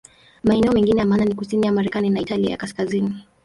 [0.43, 3.25] Maeneo mengine ya maana ni kusini ya Marekani na Italia ya Kaskazini.